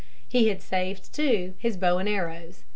He 0.27 0.47
had 0.47 0.63
saved, 0.63 1.13
too, 1.13 1.53
his 1.59 1.77
bow 1.77 1.99
and 1.99 2.09
arrows. 2.09 2.63